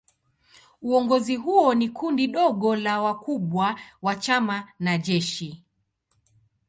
[0.81, 5.63] Uongozi huo ni kundi dogo la wakubwa wa chama na jeshi.